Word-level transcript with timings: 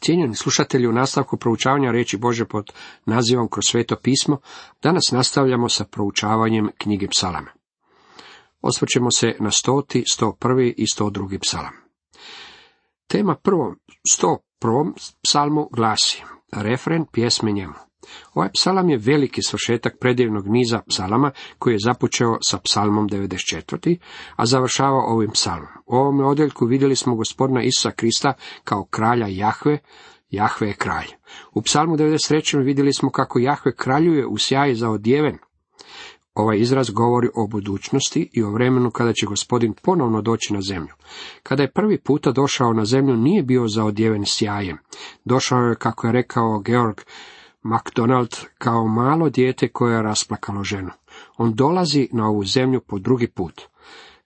Cijenjeni 0.00 0.34
slušatelji, 0.34 0.86
u 0.86 0.92
nastavku 0.92 1.36
proučavanja 1.36 1.90
riječi 1.90 2.16
Bože 2.16 2.44
pod 2.44 2.72
nazivom 3.06 3.48
kroz 3.48 3.64
sveto 3.66 3.96
pismo, 3.96 4.38
danas 4.82 5.02
nastavljamo 5.12 5.68
sa 5.68 5.84
proučavanjem 5.84 6.70
knjige 6.78 7.08
psalama. 7.08 7.50
Osvrćemo 8.60 9.10
se 9.10 9.36
na 9.40 9.50
stoti, 9.50 10.04
sto 10.12 10.32
prvi 10.32 10.74
i 10.76 10.86
sto 10.86 11.10
drugi 11.10 11.38
psalam. 11.38 11.72
Tema 13.06 13.34
prvom, 13.34 13.78
sto 14.12 14.38
prvom 14.58 14.94
psalmu 15.22 15.68
glasi, 15.72 16.22
refren 16.52 17.06
pjesme 17.12 17.52
njemu. 17.52 17.89
Ovaj 18.34 18.48
psalam 18.52 18.90
je 18.90 18.98
veliki 18.98 19.42
svršetak 19.42 19.98
predivnog 20.00 20.48
niza 20.48 20.80
psalama 20.88 21.30
koji 21.58 21.74
je 21.74 21.84
započeo 21.84 22.38
sa 22.48 22.58
psalmom 22.58 23.08
94. 23.08 23.98
a 24.36 24.46
završava 24.46 24.98
ovim 24.98 25.30
psalmom. 25.30 25.68
U 25.86 25.96
ovom 25.96 26.20
odjeljku 26.20 26.66
vidjeli 26.66 26.96
smo 26.96 27.14
gospodina 27.14 27.62
Isusa 27.62 27.90
Krista 27.90 28.32
kao 28.64 28.84
kralja 28.84 29.26
Jahve, 29.28 29.78
Jahve 30.30 30.68
je 30.68 30.74
kralj. 30.74 31.08
U 31.52 31.62
psalmu 31.62 31.96
93. 31.96 32.64
vidjeli 32.64 32.92
smo 32.92 33.10
kako 33.10 33.38
Jahve 33.38 33.74
kraljuje 33.74 34.26
u 34.26 34.38
sjaji 34.38 34.74
za 34.74 34.90
odjeven. 34.90 35.38
Ovaj 36.34 36.58
izraz 36.58 36.90
govori 36.90 37.28
o 37.34 37.46
budućnosti 37.46 38.30
i 38.32 38.42
o 38.42 38.50
vremenu 38.50 38.90
kada 38.90 39.12
će 39.12 39.26
gospodin 39.26 39.74
ponovno 39.82 40.22
doći 40.22 40.54
na 40.54 40.60
zemlju. 40.60 40.94
Kada 41.42 41.62
je 41.62 41.72
prvi 41.72 41.98
puta 41.98 42.32
došao 42.32 42.72
na 42.72 42.84
zemlju 42.84 43.16
nije 43.16 43.42
bio 43.42 43.68
za 43.68 43.84
odjeven 43.84 44.22
sjajem. 44.26 44.78
Došao 45.24 45.58
je, 45.58 45.74
kako 45.74 46.06
je 46.06 46.12
rekao 46.12 46.60
Georg 46.60 47.00
MacDonald 47.62 48.36
kao 48.58 48.86
malo 48.86 49.30
dijete 49.30 49.68
koje 49.68 49.94
je 49.94 50.02
rasplakalo 50.02 50.64
ženu. 50.64 50.90
On 51.36 51.54
dolazi 51.54 52.08
na 52.12 52.28
ovu 52.28 52.44
zemlju 52.44 52.80
po 52.80 52.98
drugi 52.98 53.26
put, 53.26 53.62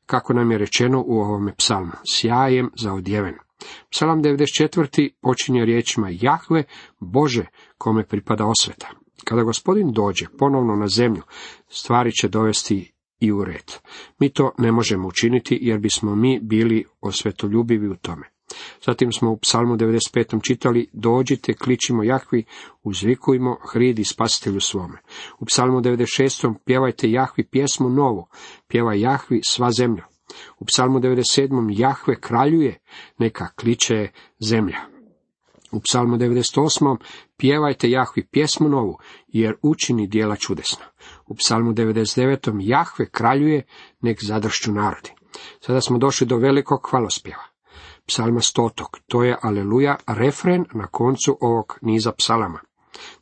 kako 0.06 0.32
nam 0.32 0.50
je 0.50 0.58
rečeno 0.58 1.04
u 1.06 1.20
ovome 1.20 1.54
psalmu, 1.56 1.92
sjajem 2.12 2.70
za 2.76 2.92
odjeven. 2.92 3.34
Psalam 3.90 4.22
94. 4.22 5.10
počinje 5.20 5.64
riječima 5.64 6.08
Jahve, 6.10 6.64
Bože, 7.00 7.46
kome 7.78 8.06
pripada 8.06 8.46
osveta. 8.46 8.90
Kada 9.24 9.42
gospodin 9.42 9.92
dođe 9.92 10.26
ponovno 10.38 10.76
na 10.76 10.88
zemlju, 10.88 11.22
stvari 11.68 12.12
će 12.12 12.28
dovesti 12.28 12.92
i 13.20 13.32
u 13.32 13.44
red. 13.44 13.72
Mi 14.18 14.32
to 14.32 14.52
ne 14.58 14.72
možemo 14.72 15.08
učiniti 15.08 15.58
jer 15.62 15.78
bismo 15.78 16.14
mi 16.14 16.40
bili 16.42 16.84
osvetoljubivi 17.00 17.88
u 17.88 17.96
tome. 17.96 18.33
Zatim 18.86 19.12
smo 19.12 19.30
u 19.30 19.36
psalmu 19.36 19.76
95. 19.76 20.40
čitali 20.46 20.90
Dođite, 20.92 21.54
kličimo 21.54 22.02
Jahvi, 22.02 22.44
uzvikujmo 22.82 23.56
hridi 23.72 24.04
spasitelju 24.04 24.60
svome. 24.60 24.98
U 25.38 25.44
psalmu 25.44 25.80
96. 25.80 26.54
pjevajte 26.64 27.10
Jahvi 27.10 27.44
pjesmu 27.50 27.88
novu, 27.88 28.26
pjeva 28.68 28.94
Jahvi 28.94 29.40
sva 29.44 29.70
zemlja. 29.72 30.04
U 30.58 30.64
psalmu 30.64 30.98
97. 30.98 31.80
Jahve 31.80 32.20
kraljuje, 32.20 32.78
neka 33.18 33.48
kliče 33.56 34.08
zemlja. 34.40 34.78
U 35.72 35.80
psalmu 35.80 36.16
98. 36.16 36.96
pjevajte 37.36 37.90
Jahvi 37.90 38.26
pjesmu 38.30 38.68
novu, 38.68 38.98
jer 39.28 39.54
učini 39.62 40.06
dijela 40.06 40.36
čudesna. 40.36 40.84
U 41.26 41.34
psalmu 41.34 41.72
99. 41.72 42.56
Jahve 42.60 43.10
kraljuje, 43.10 43.62
nek 44.00 44.24
zadršću 44.24 44.72
narodi. 44.72 45.10
Sada 45.60 45.80
smo 45.80 45.98
došli 45.98 46.26
do 46.26 46.36
velikog 46.36 46.88
hvalospjeva 46.90 47.53
psalma 48.06 48.40
stotog. 48.40 48.98
To 49.06 49.24
je 49.24 49.38
aleluja 49.42 49.96
refren 50.06 50.64
na 50.74 50.86
koncu 50.86 51.38
ovog 51.40 51.78
niza 51.82 52.12
psalama. 52.12 52.60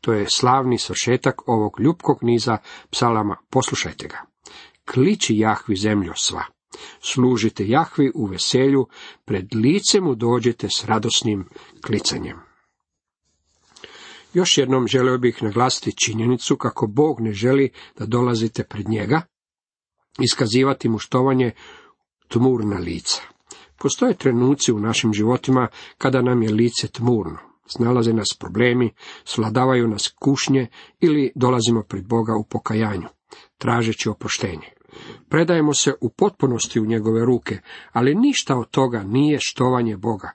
To 0.00 0.12
je 0.12 0.26
slavni 0.28 0.78
svršetak 0.78 1.48
ovog 1.48 1.80
ljubkog 1.80 2.18
niza 2.22 2.58
psalama. 2.90 3.36
Poslušajte 3.50 4.08
ga. 4.08 4.18
Kliči 4.92 5.38
Jahvi 5.38 5.76
zemljo 5.76 6.12
sva. 6.16 6.44
Služite 7.00 7.68
Jahvi 7.68 8.12
u 8.14 8.26
veselju, 8.26 8.86
pred 9.24 9.54
licem 9.54 10.04
mu 10.04 10.14
dođete 10.14 10.68
s 10.68 10.84
radosnim 10.84 11.48
klicanjem. 11.86 12.40
Još 14.34 14.58
jednom 14.58 14.88
želio 14.88 15.18
bih 15.18 15.42
naglasiti 15.42 15.96
činjenicu 16.04 16.56
kako 16.56 16.86
Bog 16.86 17.20
ne 17.20 17.32
želi 17.32 17.70
da 17.98 18.06
dolazite 18.06 18.64
pred 18.64 18.88
njega, 18.88 19.22
iskazivati 20.18 20.88
mu 20.88 20.98
štovanje 20.98 21.52
tmurna 22.28 22.78
lica. 22.78 23.31
Postoje 23.82 24.14
trenuci 24.14 24.72
u 24.72 24.80
našim 24.80 25.12
životima 25.12 25.68
kada 25.98 26.22
nam 26.22 26.42
je 26.42 26.52
lice 26.52 26.88
tmurno. 26.88 27.38
Snalaze 27.66 28.12
nas 28.12 28.36
problemi, 28.40 28.90
sladavaju 29.24 29.88
nas 29.88 30.14
kušnje 30.20 30.66
ili 31.00 31.32
dolazimo 31.34 31.82
pred 31.82 32.06
Boga 32.06 32.36
u 32.36 32.44
pokajanju, 32.44 33.08
tražeći 33.58 34.08
oproštenje. 34.08 34.68
Predajemo 35.28 35.74
se 35.74 35.94
u 36.00 36.10
potpunosti 36.10 36.80
u 36.80 36.86
njegove 36.86 37.24
ruke, 37.24 37.58
ali 37.92 38.14
ništa 38.14 38.56
od 38.56 38.70
toga 38.70 39.02
nije 39.02 39.38
štovanje 39.40 39.96
Boga. 39.96 40.30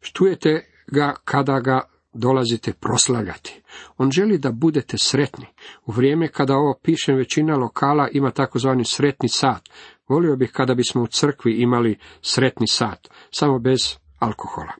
Štujete 0.00 0.64
ga 0.86 1.14
kada 1.24 1.60
ga 1.60 1.80
dolazite 2.12 2.72
proslavljati. 2.72 3.62
On 3.98 4.10
želi 4.10 4.38
da 4.38 4.52
budete 4.52 4.98
sretni. 4.98 5.46
U 5.86 5.92
vrijeme 5.92 6.28
kada 6.28 6.56
ovo 6.56 6.78
pišem, 6.82 7.16
većina 7.16 7.56
lokala 7.56 8.08
ima 8.12 8.30
takozvani 8.30 8.84
sretni 8.84 9.28
sat. 9.28 9.68
Volio 10.08 10.36
bih 10.36 10.50
kada 10.52 10.74
bismo 10.74 11.02
u 11.02 11.06
crkvi 11.06 11.52
imali 11.52 11.98
sretni 12.20 12.66
sat, 12.68 13.08
samo 13.30 13.58
bez 13.58 13.96
alkohola. 14.18 14.72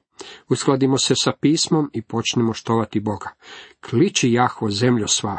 Uskladimo 0.48 0.98
se 0.98 1.14
sa 1.16 1.32
pismom 1.40 1.90
i 1.92 2.02
počnemo 2.02 2.52
štovati 2.52 3.00
Boga. 3.00 3.30
Kliči 3.90 4.32
Jahvo 4.32 4.70
zemljo 4.70 5.08
sva, 5.08 5.38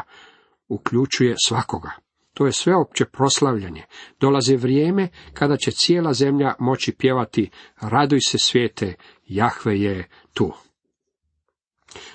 uključuje 0.68 1.34
svakoga. 1.46 1.90
To 2.34 2.46
je 2.46 2.52
sveopće 2.52 3.04
proslavljanje. 3.04 3.82
Dolazi 4.20 4.56
vrijeme 4.56 5.08
kada 5.32 5.56
će 5.56 5.70
cijela 5.70 6.12
zemlja 6.12 6.54
moći 6.58 6.92
pjevati 6.92 7.50
Raduj 7.80 8.20
se 8.20 8.38
svijete, 8.38 8.94
Jahve 9.26 9.80
je 9.80 10.08
tu. 10.32 10.52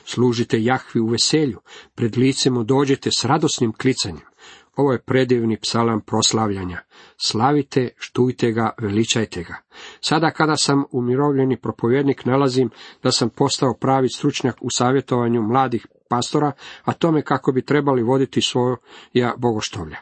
Služite 0.05 0.63
Jahvi 0.63 0.99
u 0.99 1.07
veselju, 1.07 1.59
pred 1.95 2.17
licem 2.17 2.53
mu 2.53 2.63
dođete 2.63 3.09
s 3.11 3.25
radosnim 3.25 3.73
klicanjem. 3.73 4.28
Ovo 4.75 4.91
je 4.91 5.01
predivni 5.01 5.57
psalam 5.61 6.01
proslavljanja. 6.01 6.79
Slavite, 7.17 7.89
štujte 7.97 8.51
ga, 8.51 8.69
veličajte 8.81 9.43
ga. 9.43 9.55
Sada 10.01 10.31
kada 10.31 10.55
sam 10.55 10.83
umirovljeni 10.91 11.57
propovjednik 11.57 12.25
nalazim 12.25 12.69
da 13.03 13.11
sam 13.11 13.29
postao 13.29 13.73
pravi 13.81 14.09
stručnjak 14.09 14.55
u 14.61 14.69
savjetovanju 14.69 15.41
mladih 15.41 15.87
pastora, 16.09 16.51
a 16.83 16.93
tome 16.93 17.21
kako 17.21 17.51
bi 17.51 17.65
trebali 17.65 18.03
voditi 18.03 18.41
svoja 18.41 19.33
bogoštovlja. 19.37 19.97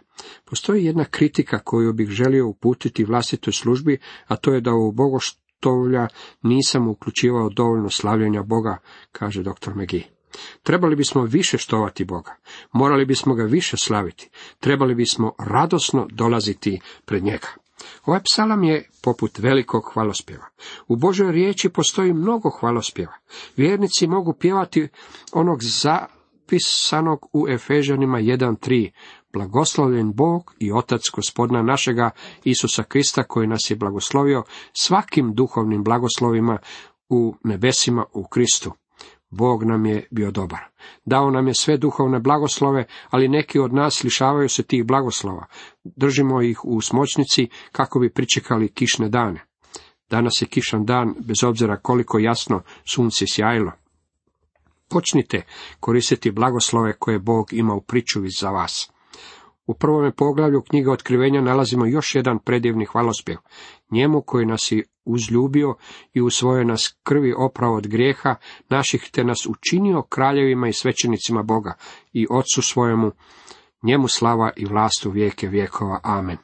Postoji 0.45 0.85
jedna 0.85 1.05
kritika 1.05 1.59
koju 1.59 1.93
bih 1.93 2.09
želio 2.09 2.47
uputiti 2.47 3.05
vlastitoj 3.05 3.53
službi, 3.53 3.99
a 4.27 4.35
to 4.35 4.53
je 4.53 4.61
da 4.61 4.71
u 4.71 4.91
bogoštovlja 4.91 6.07
nisam 6.41 6.87
uključivao 6.87 7.49
dovoljno 7.49 7.89
slavljenja 7.89 8.43
Boga, 8.43 8.77
kaže 9.11 9.43
dr. 9.43 9.71
McGee. 9.75 10.16
Trebali 10.63 10.95
bismo 10.95 11.21
više 11.21 11.57
štovati 11.57 12.05
Boga, 12.05 12.35
morali 12.71 13.05
bismo 13.05 13.35
ga 13.35 13.43
više 13.43 13.77
slaviti, 13.77 14.29
trebali 14.59 14.95
bismo 14.95 15.33
radosno 15.39 16.07
dolaziti 16.11 16.79
pred 17.05 17.23
njega. 17.23 17.47
Ovaj 18.05 18.21
psalam 18.23 18.63
je 18.63 18.89
poput 19.03 19.39
velikog 19.39 19.83
hvalospjeva. 19.93 20.45
U 20.87 20.95
Božoj 20.95 21.31
riječi 21.31 21.69
postoji 21.69 22.13
mnogo 22.13 22.49
hvalospjeva. 22.49 23.13
Vjernici 23.57 24.07
mogu 24.07 24.33
pjevati 24.39 24.87
onog 25.33 25.59
zapisanog 25.63 27.29
u 27.33 27.47
Efežanima 27.49 28.17
1.3. 28.17 28.91
Blagoslovljen 29.33 30.13
Bog 30.13 30.55
i 30.59 30.71
Otac 30.71 31.01
gospodina 31.13 31.61
našega 31.61 32.09
Isusa 32.43 32.83
Krista 32.83 33.23
koji 33.23 33.47
nas 33.47 33.69
je 33.69 33.75
blagoslovio 33.75 34.43
svakim 34.73 35.33
duhovnim 35.33 35.83
blagoslovima 35.83 36.57
u 37.09 37.35
nebesima 37.43 38.05
u 38.13 38.27
Kristu. 38.27 38.71
Bog 39.29 39.63
nam 39.63 39.85
je 39.85 40.07
bio 40.11 40.31
dobar. 40.31 40.59
Dao 41.05 41.31
nam 41.31 41.47
je 41.47 41.53
sve 41.53 41.77
duhovne 41.77 42.19
blagoslove, 42.19 42.85
ali 43.09 43.27
neki 43.27 43.59
od 43.59 43.73
nas 43.73 44.03
lišavaju 44.03 44.49
se 44.49 44.63
tih 44.63 44.85
blagoslova. 44.85 45.45
Držimo 45.83 46.41
ih 46.41 46.65
u 46.65 46.81
smočnici 46.81 47.47
kako 47.71 47.99
bi 47.99 48.13
pričekali 48.13 48.73
kišne 48.73 49.09
dane. 49.09 49.45
Danas 50.09 50.41
je 50.41 50.47
kišan 50.47 50.85
dan, 50.85 51.15
bez 51.19 51.43
obzira 51.43 51.77
koliko 51.77 52.19
jasno 52.19 52.61
sunce 52.93 53.25
sjajilo. 53.27 53.71
Počnite 54.89 55.41
koristiti 55.79 56.31
blagoslove 56.31 56.93
koje 56.93 57.19
Bog 57.19 57.53
ima 57.53 57.73
u 57.73 57.81
pričuvi 57.81 58.29
za 58.39 58.49
vas. 58.49 58.91
U 59.65 59.73
prvome 59.73 60.11
poglavlju 60.11 60.61
knjiga 60.61 60.91
otkrivenja 60.91 61.41
nalazimo 61.41 61.85
još 61.85 62.15
jedan 62.15 62.39
predivni 62.39 62.85
hvalospjev. 62.85 63.37
Njemu 63.91 64.21
koji 64.21 64.45
nas 64.45 64.71
je 64.71 64.83
uzljubio 65.05 65.75
i 66.13 66.21
u 66.21 66.29
svojoj 66.29 66.65
nas 66.65 66.95
krvi 67.03 67.33
opravo 67.37 67.75
od 67.75 67.87
grijeha 67.87 68.35
naših 68.69 69.09
te 69.11 69.23
nas 69.23 69.45
učinio 69.49 70.01
kraljevima 70.01 70.67
i 70.67 70.73
svećenicima 70.73 71.43
Boga 71.43 71.73
i 72.13 72.27
Otcu 72.29 72.61
svojemu, 72.61 73.11
njemu 73.83 74.07
slava 74.07 74.51
i 74.55 74.65
vlast 74.65 75.05
u 75.05 75.09
vijeke 75.09 75.47
vjekova. 75.47 75.99
Amen. 76.03 76.37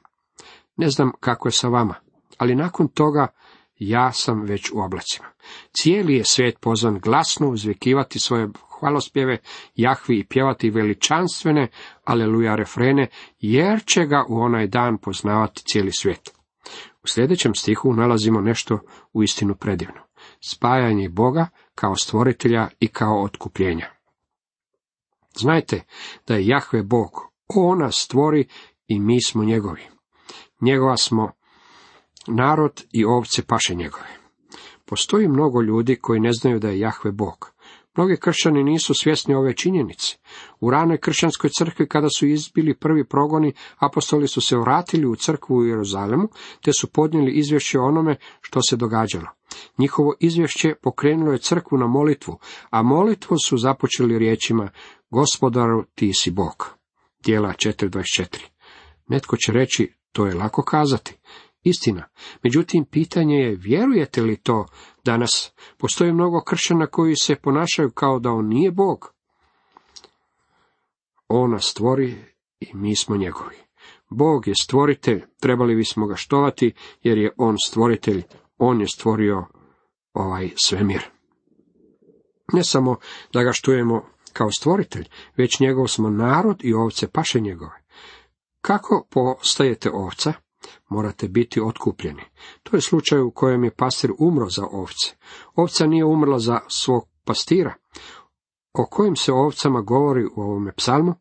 Ne 0.78 0.90
znam 0.90 1.12
kako 1.20 1.48
je 1.48 1.52
sa 1.52 1.68
vama, 1.68 1.96
ali 2.38 2.56
nakon 2.56 2.88
toga 2.88 3.28
ja 3.76 4.12
sam 4.12 4.42
već 4.42 4.72
u 4.72 4.80
oblacima. 4.80 5.28
Cijeli 5.72 6.16
je 6.16 6.24
svijet 6.26 6.60
pozvan 6.60 7.00
glasno 7.00 7.50
uzvikivati 7.50 8.20
svoje 8.20 8.50
hvalospjeve 8.80 9.38
Jahvi 9.76 10.20
i 10.20 10.24
pjevati 10.24 10.70
veličanstvene 10.70 11.68
aleluja 12.04 12.56
refrene, 12.56 13.08
jer 13.40 13.84
će 13.86 14.06
ga 14.06 14.26
u 14.30 14.40
onaj 14.40 14.68
dan 14.68 14.98
poznavati 14.98 15.62
cijeli 15.66 15.92
svijet. 15.92 16.33
U 17.04 17.08
sljedećem 17.08 17.56
stihu 17.56 17.94
nalazimo 17.94 18.42
nešto 18.42 18.80
u 19.14 19.24
istinu 19.24 19.56
predivno. 19.56 20.02
spajanje 20.40 21.10
Boga 21.10 21.48
kao 21.76 21.96
stvoritelja 21.96 22.68
i 22.80 22.88
kao 22.88 23.24
otkupljenja. 23.24 23.90
Znajte 25.36 25.84
da 26.28 26.36
je 26.36 26.48
Jahve 26.48 26.84
Bog, 26.84 27.12
On 27.48 27.80
nas 27.80 27.96
stvori 27.96 28.48
i 28.88 29.00
mi 29.00 29.24
smo 29.24 29.44
njegovi. 29.44 29.82
Njegova 30.62 30.98
smo 30.98 31.32
narod 32.28 32.84
i 32.92 33.06
ovce 33.06 33.44
paše 33.44 33.76
njegove. 33.76 34.18
Postoji 34.86 35.28
mnogo 35.28 35.62
ljudi 35.62 35.96
koji 35.96 36.20
ne 36.20 36.32
znaju 36.34 36.60
da 36.60 36.70
je 36.70 36.80
Jahve 36.80 37.12
Bog. 37.12 37.53
Mnogi 37.98 38.18
kršćani 38.18 38.64
nisu 38.64 38.94
svjesni 38.94 39.36
ove 39.36 39.56
činjenice. 39.56 40.18
U 40.60 40.72
ranoj 40.72 40.98
kršćanskoj 40.98 41.50
crkvi 41.58 41.88
kada 41.88 42.08
su 42.10 42.28
izbili 42.28 42.74
prvi 42.74 43.04
progoni, 43.06 43.54
apostoli 43.78 44.28
su 44.28 44.42
se 44.42 44.58
vratili 44.58 45.06
u 45.06 45.16
crkvu 45.16 45.56
u 45.56 45.66
Jeruzalemu, 45.66 46.28
te 46.62 46.72
su 46.80 46.88
podnijeli 46.88 47.32
izvješće 47.32 47.80
o 47.80 47.88
onome 47.88 48.16
što 48.42 48.62
se 48.62 48.76
događalo. 48.76 49.28
Njihovo 49.78 50.14
izvješće 50.20 50.74
pokrenulo 50.82 51.32
je 51.32 51.38
crkvu 51.38 51.78
na 51.78 51.88
molitvu, 51.88 52.38
a 52.70 52.82
molitvu 52.82 53.38
su 53.46 53.58
započeli 53.58 54.20
riječima 54.20 54.70
Gospodaru, 55.10 55.84
ti 55.96 56.14
si 56.14 56.32
Bog. 56.32 56.78
Dijela 57.26 57.54
4.24. 57.54 58.38
Netko 59.08 59.38
će 59.38 59.52
reći, 59.52 59.94
to 60.12 60.26
je 60.26 60.36
lako 60.36 60.64
kazati. 60.64 61.18
Istina. 61.64 62.08
Međutim, 62.44 62.86
pitanje 62.86 63.36
je, 63.36 63.56
vjerujete 63.56 64.22
li 64.22 64.38
to 64.38 64.66
danas? 65.06 65.54
Postoji 65.78 66.14
mnogo 66.14 66.42
kršćana 66.42 66.88
koji 66.88 67.16
se 67.16 67.36
ponašaju 67.36 67.92
kao 67.92 68.20
da 68.20 68.32
on 68.32 68.48
nije 68.48 68.72
Bog. 68.72 69.14
On 71.28 71.52
nas 71.52 71.66
stvori 71.66 72.16
i 72.60 72.68
mi 72.74 72.96
smo 72.96 73.18
njegovi. 73.18 73.56
Bog 74.10 74.48
je 74.48 74.54
stvoritelj, 74.62 75.22
trebali 75.40 75.76
bismo 75.76 76.08
ga 76.08 76.16
štovati, 76.16 76.74
jer 77.02 77.18
je 77.18 77.34
on 77.38 77.56
stvoritelj, 77.68 78.24
on 78.58 78.82
je 78.82 78.88
stvorio 78.88 79.46
ovaj 80.14 80.50
svemir. 80.56 81.02
Ne 82.54 82.64
samo 82.64 82.96
da 83.34 83.44
ga 83.44 83.52
štujemo 83.54 84.06
kao 84.34 84.52
stvoritelj, 84.52 85.06
već 85.38 85.60
njegov 85.60 85.88
smo 85.88 86.10
narod 86.10 86.60
i 86.64 86.74
ovce 86.74 87.08
paše 87.08 87.40
njegove. 87.40 87.84
Kako 88.62 89.08
postajete 89.10 89.90
ovca? 89.94 90.34
Morate 90.90 91.28
biti 91.28 91.62
otkupljeni. 91.62 92.22
To 92.64 92.78
je 92.78 92.82
slučaj 92.82 93.20
u 93.20 93.32
kojem 93.32 93.64
je 93.64 93.76
pastir 93.76 94.12
umro 94.20 94.50
za 94.50 94.66
ovce. 94.72 95.16
Ovca 95.56 95.88
nije 95.88 96.06
umrla 96.06 96.40
za 96.40 96.60
svog 96.68 97.08
pastira. 97.26 97.74
O 98.74 98.86
kojim 98.86 99.16
se 99.16 99.34
ovcama 99.34 99.82
govori 99.82 100.26
u 100.26 100.42
ovome 100.42 100.74
psalmu? 100.76 101.16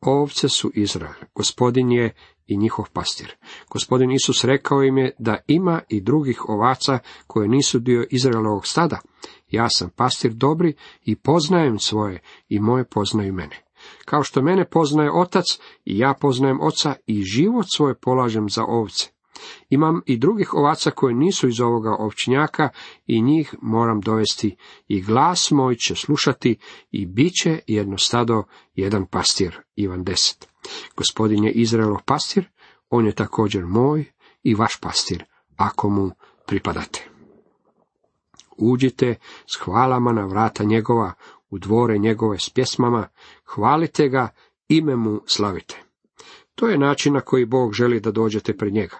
Ovce 0.00 0.48
su 0.48 0.70
Izrael. 0.74 1.14
Gospodin 1.34 1.92
je 1.92 2.14
i 2.46 2.56
njihov 2.56 2.84
pastir. 2.92 3.36
Gospodin 3.70 4.10
Isus 4.10 4.44
rekao 4.44 4.82
im 4.82 4.98
je 4.98 5.14
da 5.18 5.36
ima 5.46 5.80
i 5.88 6.00
drugih 6.00 6.48
ovaca 6.48 6.98
koje 7.26 7.48
nisu 7.48 7.78
dio 7.78 8.06
Izraelovog 8.10 8.66
stada. 8.66 9.00
Ja 9.50 9.68
sam 9.70 9.90
pastir 9.90 10.32
dobri 10.32 10.74
i 11.04 11.16
poznajem 11.16 11.78
svoje 11.78 12.20
i 12.48 12.60
moje 12.60 12.84
poznaju 12.84 13.32
mene. 13.32 13.69
Kao 14.04 14.22
što 14.22 14.42
mene 14.42 14.64
poznaje 14.64 15.12
otac 15.12 15.44
i 15.84 15.98
ja 15.98 16.14
poznajem 16.20 16.60
oca 16.60 16.94
i 17.06 17.22
život 17.22 17.66
svoj 17.76 17.94
polažem 17.94 18.48
za 18.48 18.64
ovce. 18.64 19.10
Imam 19.68 20.02
i 20.06 20.16
drugih 20.16 20.54
ovaca 20.54 20.90
koje 20.90 21.14
nisu 21.14 21.48
iz 21.48 21.60
ovoga 21.60 21.96
ovčnjaka 21.98 22.68
i 23.06 23.22
njih 23.22 23.54
moram 23.62 24.00
dovesti 24.00 24.56
i 24.88 25.02
glas 25.02 25.50
moj 25.50 25.76
će 25.76 25.94
slušati 25.94 26.58
i 26.90 27.06
bit 27.06 27.32
će 27.42 27.58
jedno 27.66 27.98
stado 27.98 28.44
jedan 28.74 29.06
pastir. 29.06 29.60
Ivan 29.76 30.04
10. 30.04 30.44
Gospodin 30.96 31.44
je 31.44 31.52
Izraelov 31.52 32.02
pastir, 32.04 32.48
on 32.90 33.06
je 33.06 33.12
također 33.12 33.66
moj 33.66 34.04
i 34.42 34.54
vaš 34.54 34.80
pastir, 34.80 35.24
ako 35.56 35.88
mu 35.88 36.10
pripadate. 36.46 37.08
Uđite 38.56 39.14
s 39.46 39.64
hvalama 39.64 40.12
na 40.12 40.26
vrata 40.26 40.64
njegova, 40.64 41.12
u 41.50 41.58
dvore 41.58 41.98
njegove 41.98 42.38
s 42.38 42.50
pjesmama, 42.50 43.08
hvalite 43.44 44.08
ga, 44.08 44.28
ime 44.68 44.96
mu 44.96 45.20
slavite. 45.26 45.82
To 46.54 46.68
je 46.68 46.78
način 46.78 47.14
na 47.14 47.20
koji 47.20 47.44
Bog 47.44 47.72
želi 47.72 48.00
da 48.00 48.10
dođete 48.10 48.56
pred 48.56 48.72
njega. 48.72 48.96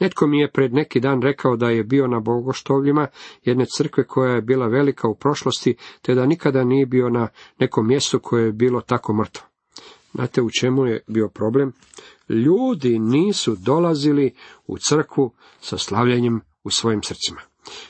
Netko 0.00 0.26
mi 0.26 0.40
je 0.40 0.50
pred 0.50 0.74
neki 0.74 1.00
dan 1.00 1.22
rekao 1.22 1.56
da 1.56 1.70
je 1.70 1.84
bio 1.84 2.06
na 2.06 2.20
bogoštovljima 2.20 3.06
jedne 3.42 3.66
crkve 3.76 4.06
koja 4.06 4.34
je 4.34 4.42
bila 4.42 4.66
velika 4.66 5.08
u 5.08 5.14
prošlosti, 5.14 5.76
te 6.02 6.14
da 6.14 6.26
nikada 6.26 6.64
nije 6.64 6.86
bio 6.86 7.08
na 7.08 7.28
nekom 7.58 7.88
mjestu 7.88 8.18
koje 8.18 8.44
je 8.44 8.52
bilo 8.52 8.80
tako 8.80 9.14
mrtvo. 9.14 9.46
Znate 10.12 10.42
u 10.42 10.50
čemu 10.60 10.86
je 10.86 11.00
bio 11.06 11.28
problem? 11.28 11.72
Ljudi 12.28 12.98
nisu 12.98 13.56
dolazili 13.56 14.34
u 14.66 14.78
crkvu 14.78 15.32
sa 15.60 15.78
slavljanjem 15.78 16.40
u 16.64 16.70
svojim 16.70 17.02
srcima 17.02 17.40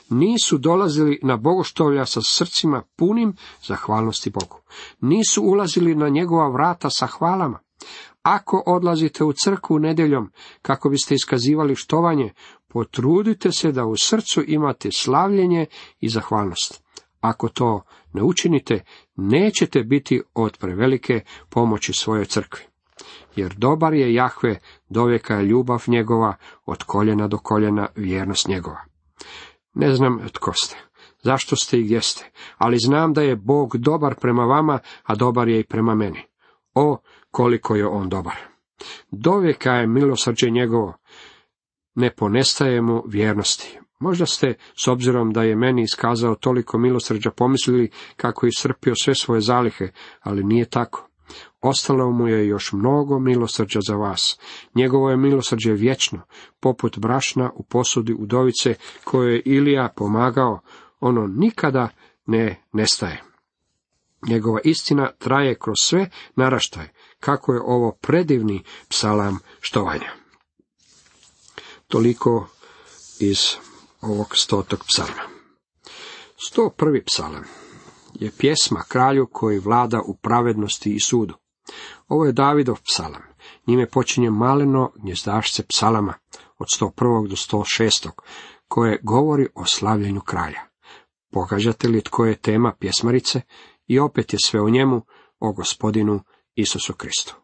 nisu 0.09 0.57
dolazili 0.57 1.19
na 1.23 1.37
bogoštovlja 1.37 2.05
sa 2.05 2.21
srcima 2.23 2.83
punim 2.95 3.35
zahvalnosti 3.67 4.29
Bogu. 4.29 4.61
Nisu 5.01 5.43
ulazili 5.43 5.95
na 5.95 6.09
njegova 6.09 6.49
vrata 6.49 6.89
sa 6.89 7.07
hvalama. 7.07 7.59
Ako 8.23 8.63
odlazite 8.65 9.23
u 9.23 9.33
crkvu 9.33 9.79
nedjeljom 9.79 10.31
kako 10.61 10.89
biste 10.89 11.15
iskazivali 11.15 11.75
štovanje, 11.75 12.33
potrudite 12.67 13.51
se 13.51 13.71
da 13.71 13.85
u 13.85 13.95
srcu 13.97 14.43
imate 14.47 14.89
slavljenje 14.91 15.65
i 15.99 16.09
zahvalnost. 16.09 16.83
Ako 17.21 17.49
to 17.49 17.81
ne 18.13 18.23
učinite, 18.23 18.83
nećete 19.15 19.83
biti 19.83 20.21
od 20.33 20.57
prevelike 20.57 21.21
pomoći 21.49 21.93
svojoj 21.93 22.25
crkvi. 22.25 22.63
Jer 23.35 23.53
dobar 23.57 23.93
je 23.93 24.13
Jahve, 24.13 24.59
dovijeka 24.89 25.35
je 25.35 25.45
ljubav 25.45 25.83
njegova, 25.87 26.35
od 26.65 26.83
koljena 26.83 27.27
do 27.27 27.37
koljena 27.37 27.87
vjernost 27.95 28.47
njegova. 28.47 28.94
Ne 29.75 29.95
znam 29.95 30.19
tko 30.33 30.53
ste, 30.53 30.75
zašto 31.23 31.55
ste 31.55 31.79
i 31.79 31.83
gdje 31.83 32.01
ste, 32.01 32.31
ali 32.57 32.77
znam 32.77 33.13
da 33.13 33.21
je 33.21 33.35
Bog 33.35 33.77
dobar 33.77 34.15
prema 34.15 34.43
vama, 34.43 34.79
a 35.03 35.15
dobar 35.15 35.47
je 35.47 35.59
i 35.59 35.63
prema 35.63 35.95
meni. 35.95 36.21
O, 36.73 36.97
koliko 37.31 37.75
je 37.75 37.87
on 37.87 38.09
dobar. 38.09 38.35
Dovijeka 39.11 39.71
je 39.71 39.87
milosrđe 39.87 40.49
njegovo, 40.49 40.93
ne 41.95 42.15
ponestaje 42.15 42.81
mu 42.81 43.03
vjernosti. 43.07 43.79
Možda 43.99 44.25
ste, 44.25 44.53
s 44.83 44.87
obzirom 44.87 45.33
da 45.33 45.43
je 45.43 45.55
meni 45.55 45.81
iskazao 45.81 46.35
toliko 46.35 46.77
milosrđa, 46.77 47.31
pomislili 47.31 47.89
kako 48.15 48.45
je 48.45 48.49
iscrpio 48.49 48.95
sve 48.95 49.15
svoje 49.15 49.41
zalihe, 49.41 49.87
ali 50.21 50.43
nije 50.43 50.65
tako. 50.65 51.04
Ostalo 51.67 52.11
mu 52.11 52.27
je 52.27 52.47
još 52.47 52.73
mnogo 52.73 53.19
milosrđa 53.19 53.79
za 53.87 53.95
vas. 53.95 54.39
Njegovo 54.75 55.09
je 55.09 55.17
milosrđe 55.17 55.73
vječno, 55.73 56.21
poput 56.59 56.99
brašna 56.99 57.51
u 57.55 57.63
posudi 57.63 58.13
udovice 58.13 58.75
koje 59.03 59.33
je 59.33 59.41
Ilija 59.45 59.93
pomagao, 59.95 60.59
ono 60.99 61.27
nikada 61.27 61.89
ne 62.25 62.63
nestaje. 62.73 63.23
Njegova 64.27 64.59
istina 64.63 65.11
traje 65.17 65.55
kroz 65.55 65.75
sve 65.81 66.09
naraštaje, 66.35 66.93
kako 67.19 67.53
je 67.53 67.61
ovo 67.61 67.91
predivni 68.01 68.63
psalam 68.89 69.39
štovanja. 69.61 70.11
Toliko 71.87 72.47
iz 73.19 73.39
ovog 74.01 74.37
stotog 74.37 74.83
psalma. 74.87 75.23
Sto 76.47 76.69
prvi 76.77 77.03
psalam 77.03 77.43
je 78.13 78.31
pjesma 78.37 78.83
kralju 78.87 79.27
koji 79.31 79.59
vlada 79.59 80.01
u 80.07 80.15
pravednosti 80.15 80.95
i 80.95 80.99
sudu. 80.99 81.44
Ovo 82.07 82.25
je 82.25 82.31
Davidov 82.31 82.79
psalam. 82.83 83.21
Njime 83.67 83.89
počinje 83.89 84.29
maleno 84.29 84.91
gnjezdašce 84.95 85.63
psalama 85.63 86.13
od 86.57 86.67
101. 86.79 87.27
do 87.27 87.35
106. 87.35 88.09
koje 88.67 88.99
govori 89.03 89.47
o 89.55 89.65
slavljenju 89.65 90.21
kralja. 90.21 90.59
Pogađate 91.31 91.87
li 91.87 92.01
tko 92.01 92.25
je 92.25 92.35
tema 92.35 92.73
pjesmarice 92.79 93.41
i 93.87 93.99
opet 93.99 94.33
je 94.33 94.39
sve 94.45 94.61
o 94.61 94.69
njemu, 94.69 95.01
o 95.39 95.53
gospodinu 95.53 96.19
Isusu 96.55 96.93
Kristu. 96.93 97.35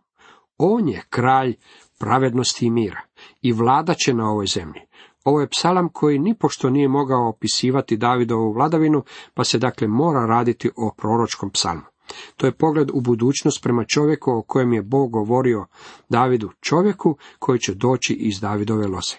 On 0.57 0.89
je 0.89 1.03
kralj 1.09 1.55
pravednosti 1.99 2.65
i 2.65 2.71
mira 2.71 3.01
i 3.41 3.53
vlada 3.53 3.93
će 3.93 4.13
na 4.13 4.29
ovoj 4.29 4.45
zemlji. 4.45 4.81
Ovo 5.23 5.41
je 5.41 5.49
psalam 5.49 5.89
koji 5.89 6.19
nipošto 6.19 6.69
nije 6.69 6.87
mogao 6.87 7.29
opisivati 7.29 7.97
Davidovu 7.97 8.53
vladavinu, 8.53 9.03
pa 9.33 9.43
se 9.43 9.57
dakle 9.57 9.87
mora 9.87 10.25
raditi 10.25 10.69
o 10.77 10.93
proročkom 10.97 11.49
psalmu. 11.49 11.90
To 12.37 12.45
je 12.45 12.57
pogled 12.57 12.89
u 12.93 13.01
budućnost 13.01 13.63
prema 13.63 13.85
čovjeku 13.85 14.31
o 14.31 14.43
kojem 14.47 14.73
je 14.73 14.81
Bog 14.81 15.11
govorio 15.11 15.65
Davidu, 16.09 16.49
čovjeku 16.61 17.17
koji 17.39 17.59
će 17.59 17.73
doći 17.73 18.13
iz 18.13 18.39
Davidove 18.39 18.87
loze. 18.87 19.15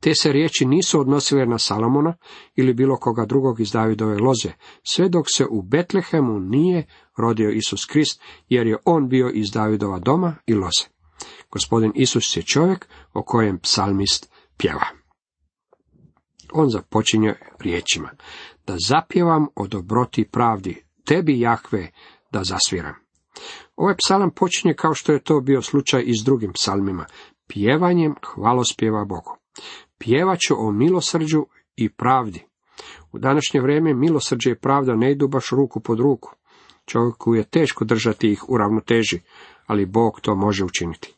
Te 0.00 0.14
se 0.14 0.32
riječi 0.32 0.64
nisu 0.64 1.00
odnosile 1.00 1.46
na 1.46 1.58
Salomona 1.58 2.16
ili 2.54 2.74
bilo 2.74 2.96
koga 2.96 3.26
drugog 3.26 3.60
iz 3.60 3.72
Davidove 3.72 4.18
loze, 4.18 4.52
sve 4.82 5.08
dok 5.08 5.26
se 5.34 5.46
u 5.50 5.62
Betlehemu 5.62 6.40
nije 6.40 6.86
rodio 7.16 7.50
Isus 7.50 7.84
Krist, 7.84 8.22
jer 8.48 8.66
je 8.66 8.76
on 8.84 9.08
bio 9.08 9.30
iz 9.34 9.50
Davidova 9.50 9.98
doma 9.98 10.36
i 10.46 10.54
loze. 10.54 10.94
Gospodin 11.50 11.92
Isus 11.94 12.36
je 12.36 12.42
čovjek 12.42 12.88
o 13.12 13.22
kojem 13.22 13.58
psalmist 13.58 14.32
pjeva. 14.56 14.86
On 16.52 16.70
započinje 16.70 17.34
riječima, 17.60 18.10
da 18.66 18.76
zapjevam 18.88 19.46
o 19.54 19.66
dobroti 19.66 20.28
pravdi, 20.32 20.84
tebi 21.04 21.40
Jahve, 21.40 21.90
da 22.34 22.44
zasviram. 22.44 22.94
Ovaj 23.76 23.94
psalam 24.04 24.30
počinje 24.30 24.74
kao 24.74 24.94
što 24.94 25.12
je 25.12 25.22
to 25.22 25.40
bio 25.40 25.62
slučaj 25.62 26.02
i 26.06 26.16
s 26.20 26.24
drugim 26.24 26.52
psalmima, 26.52 27.06
pjevanjem 27.48 28.14
hvalospjeva 28.34 29.04
Bogu. 29.04 29.36
Pjevat 29.98 30.38
ću 30.38 30.54
o 30.66 30.72
milosrđu 30.72 31.46
i 31.76 31.88
pravdi. 31.88 32.44
U 33.12 33.18
današnje 33.18 33.60
vrijeme 33.60 33.94
milosrđe 33.94 34.50
i 34.50 34.58
pravda 34.58 34.94
ne 34.94 35.12
idu 35.12 35.28
baš 35.28 35.50
ruku 35.50 35.80
pod 35.80 36.00
ruku. 36.00 36.30
Čovjeku 36.86 37.34
je 37.34 37.44
teško 37.44 37.84
držati 37.84 38.32
ih 38.32 38.44
u 38.48 38.58
ravnoteži, 38.58 39.20
ali 39.66 39.86
Bog 39.86 40.20
to 40.20 40.34
može 40.34 40.64
učiniti. 40.64 41.14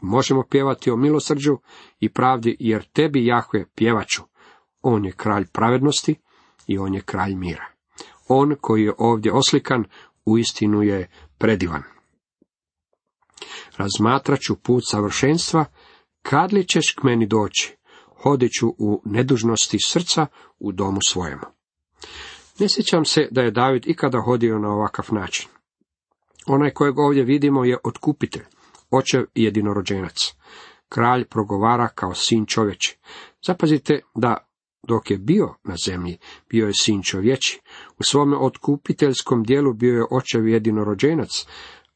Možemo 0.00 0.44
pjevati 0.50 0.90
o 0.90 0.96
milosrđu 0.96 1.58
i 2.00 2.08
pravdi, 2.08 2.56
jer 2.60 2.84
tebi 2.92 3.26
Jahve 3.26 3.64
pjevaću. 3.74 4.22
On 4.82 5.04
je 5.04 5.12
kralj 5.12 5.46
pravednosti 5.52 6.14
i 6.66 6.78
on 6.78 6.94
je 6.94 7.00
kralj 7.00 7.34
mira. 7.34 7.71
On 8.28 8.56
koji 8.60 8.82
je 8.82 8.92
ovdje 8.98 9.32
oslikan, 9.32 9.84
uistinu 10.24 10.82
je 10.82 11.10
predivan. 11.38 11.82
Razmatrat 13.76 14.40
ću 14.40 14.56
put 14.56 14.82
savršenstva, 14.86 15.64
kad 16.22 16.52
li 16.52 16.68
ćeš 16.68 16.94
k 16.96 17.02
meni 17.02 17.26
doći? 17.26 17.76
Hodit 18.22 18.50
ću 18.60 18.68
u 18.78 19.02
nedužnosti 19.04 19.78
srca 19.84 20.26
u 20.58 20.72
domu 20.72 20.98
svojemu. 21.08 21.42
Ne 22.58 22.68
sjećam 22.68 23.04
se 23.04 23.28
da 23.30 23.42
je 23.42 23.50
David 23.50 23.86
ikada 23.86 24.20
hodio 24.20 24.58
na 24.58 24.68
ovakav 24.68 25.06
način. 25.10 25.48
Onaj 26.46 26.70
kojeg 26.70 26.98
ovdje 26.98 27.24
vidimo 27.24 27.64
je 27.64 27.78
otkupitelj, 27.84 28.44
očev 28.90 29.24
i 29.34 29.44
jedinorođenac. 29.44 30.32
Kralj 30.88 31.24
progovara 31.24 31.88
kao 31.88 32.14
sin 32.14 32.46
čovječi. 32.46 32.98
Zapazite 33.46 34.00
da 34.14 34.36
dok 34.82 35.10
je 35.10 35.18
bio 35.18 35.54
na 35.64 35.74
zemlji, 35.86 36.18
bio 36.50 36.66
je 36.66 36.72
sin 36.74 37.02
čovječi. 37.02 37.60
U 37.98 38.02
svome 38.02 38.36
otkupiteljskom 38.36 39.42
dijelu 39.42 39.72
bio 39.72 39.94
je 39.94 40.06
očev 40.10 40.48
jedinorođenac, 40.48 41.46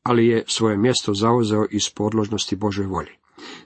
ali 0.02 0.26
je 0.26 0.44
svoje 0.46 0.76
mjesto 0.76 1.14
zauzeo 1.14 1.66
iz 1.70 1.90
podložnosti 1.94 2.56
Božoj 2.56 2.86
volji. 2.86 3.12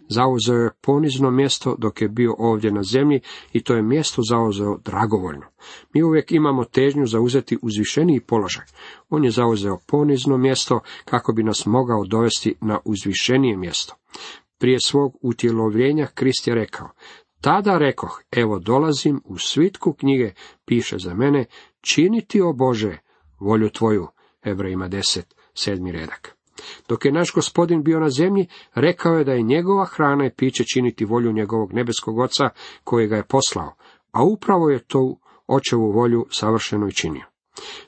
Zauzeo 0.08 0.56
je 0.56 0.70
ponizno 0.80 1.30
mjesto 1.30 1.76
dok 1.78 2.02
je 2.02 2.08
bio 2.08 2.34
ovdje 2.38 2.72
na 2.72 2.82
zemlji 2.82 3.20
i 3.52 3.62
to 3.62 3.74
je 3.74 3.82
mjesto 3.82 4.22
zauzeo 4.30 4.78
dragovoljno. 4.84 5.46
Mi 5.94 6.02
uvijek 6.02 6.32
imamo 6.32 6.64
težnju 6.64 7.06
zauzeti 7.06 7.58
uzvišeniji 7.62 8.20
položaj. 8.20 8.64
On 9.08 9.24
je 9.24 9.30
zauzeo 9.30 9.78
ponizno 9.86 10.38
mjesto 10.38 10.80
kako 11.04 11.32
bi 11.32 11.42
nas 11.42 11.66
mogao 11.66 12.04
dovesti 12.04 12.54
na 12.60 12.78
uzvišenije 12.84 13.56
mjesto. 13.56 13.94
Prije 14.58 14.78
svog 14.80 15.16
utjelovljenja 15.22 16.06
Krist 16.06 16.48
je 16.48 16.54
rekao, 16.54 16.88
tada 17.40 17.78
rekoh, 17.78 18.22
evo 18.30 18.58
dolazim 18.58 19.20
u 19.24 19.38
svitku 19.38 19.92
knjige, 19.92 20.32
piše 20.64 20.98
za 20.98 21.14
mene, 21.14 21.44
činiti 21.80 22.40
o 22.40 22.52
Bože 22.52 22.98
volju 23.40 23.70
tvoju, 23.70 24.06
Hebrejima 24.44 24.88
10, 24.88 25.22
sedmi 25.54 25.92
redak. 25.92 26.36
Dok 26.88 27.04
je 27.04 27.12
naš 27.12 27.32
gospodin 27.34 27.82
bio 27.82 28.00
na 28.00 28.10
zemlji, 28.10 28.46
rekao 28.74 29.18
je 29.18 29.24
da 29.24 29.32
je 29.32 29.42
njegova 29.42 29.84
hrana 29.84 30.26
i 30.26 30.34
piće 30.36 30.64
činiti 30.74 31.04
volju 31.04 31.32
njegovog 31.32 31.72
nebeskog 31.72 32.18
oca 32.18 32.48
koji 32.84 33.06
ga 33.06 33.16
je 33.16 33.26
poslao, 33.26 33.74
a 34.12 34.24
upravo 34.24 34.70
je 34.70 34.84
to 34.84 35.16
očevu 35.46 35.92
volju 35.92 36.26
savršeno 36.30 36.88
i 36.88 36.92
činio. 36.92 37.24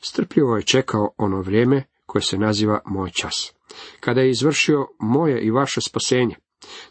Strpljivo 0.01 0.57
je 0.57 0.63
čekao 0.63 1.11
ono 1.17 1.41
vrijeme 1.41 1.85
koje 2.07 2.23
se 2.23 2.39
naziva 2.39 2.81
moj 2.87 3.11
čas. 3.11 3.55
Kada 4.01 4.21
je 4.21 4.31
izvršio 4.31 4.87
moje 4.99 5.43
i 5.43 5.51
vaše 5.51 5.81
spasenje, 5.81 6.37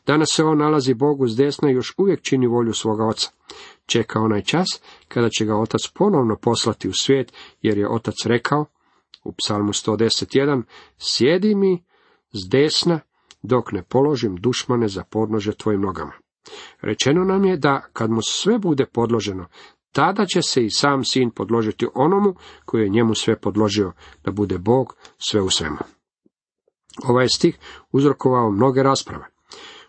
danas 0.06 0.30
se 0.32 0.44
on 0.44 0.58
nalazi 0.58 0.94
Bogu 0.94 1.28
s 1.28 1.36
desna 1.36 1.72
i 1.72 1.74
još 1.74 1.94
uvijek 1.98 2.22
čini 2.22 2.48
volju 2.48 2.74
svoga 2.74 3.06
oca. 3.06 3.30
Čeka 3.92 4.20
onaj 4.20 4.42
čas 4.42 4.68
kada 5.08 5.30
će 5.30 5.46
ga 5.46 5.56
otac 5.56 5.82
ponovno 5.94 6.36
poslati 6.36 6.90
u 6.90 6.94
svijet, 6.94 7.34
jer 7.62 7.78
je 7.78 7.90
otac 7.90 8.16
rekao, 8.26 8.66
u 9.24 9.34
psalmu 9.34 9.74
110.1, 9.74 10.64
sjedi 10.98 11.56
mi 11.56 11.84
s 12.34 12.50
desna, 12.50 13.00
dok 13.42 13.72
ne 13.72 13.84
položim 13.84 14.36
dušmane 14.36 14.88
za 14.88 15.04
podnože 15.04 15.52
tvojim 15.52 15.82
nogama. 15.82 16.12
Rečeno 16.82 17.24
nam 17.24 17.46
je 17.46 17.58
da 17.58 17.86
kad 17.94 18.10
mu 18.10 18.22
sve 18.22 18.60
bude 18.60 18.86
podloženo, 18.86 19.48
tada 19.92 20.26
će 20.26 20.42
se 20.42 20.66
i 20.66 20.70
sam 20.70 21.04
sin 21.04 21.32
podložiti 21.32 21.88
onomu 21.94 22.36
koji 22.66 22.82
je 22.82 22.90
njemu 22.90 23.16
sve 23.16 23.40
podložio, 23.40 23.92
da 24.24 24.32
bude 24.32 24.58
Bog 24.58 24.96
sve 25.18 25.42
u 25.42 25.50
svemu. 25.50 25.78
Ovaj 27.04 27.28
stih 27.28 27.60
uzrokovao 27.92 28.52
mnoge 28.52 28.84
rasprave, 28.84 29.26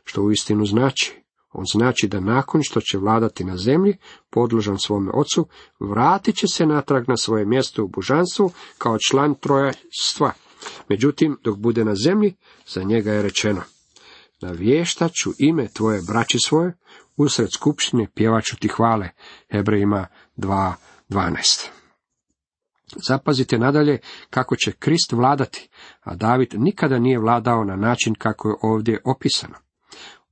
što 0.05 0.23
uistinu 0.23 0.67
znači 0.67 1.22
on 1.53 1.65
znači 1.73 2.09
da 2.09 2.21
nakon 2.21 2.63
što 2.63 2.81
će 2.81 2.99
vladati 2.99 3.45
na 3.45 3.57
zemlji, 3.57 3.97
podložan 4.31 4.79
svome 4.79 5.11
ocu, 5.15 5.47
vratit 5.81 6.37
će 6.37 6.47
se 6.47 6.67
natrag 6.67 7.09
na 7.09 7.17
svoje 7.17 7.45
mjesto 7.45 7.85
u 7.85 7.89
božanstvu 7.89 8.51
kao 8.79 8.99
član 8.99 9.35
trojstva. 9.35 10.33
Međutim, 10.89 11.39
dok 11.45 11.59
bude 11.59 11.85
na 11.85 11.95
zemlji, 11.95 12.35
za 12.67 12.83
njega 12.83 13.13
je 13.13 13.23
rečeno, 13.23 13.61
navještat 14.41 15.13
ću 15.13 15.31
ime 15.39 15.69
tvoje 15.69 16.03
braći 16.09 16.39
svoje, 16.39 16.79
usred 17.17 17.49
skupštine 17.55 18.09
pjevaću 18.15 18.57
ti 18.57 18.69
hvale. 18.69 19.09
Hebrejima 19.51 20.07
2.12. 20.37 21.69
Zapazite 23.09 23.59
nadalje 23.59 23.99
kako 24.31 24.57
će 24.57 24.73
Krist 24.73 25.13
vladati, 25.13 25.69
a 26.01 26.15
David 26.15 26.55
nikada 26.55 26.99
nije 26.99 27.19
vladao 27.19 27.65
na 27.65 27.77
način 27.77 28.15
kako 28.15 28.49
je 28.49 28.55
ovdje 28.63 29.01
opisano. 29.05 29.55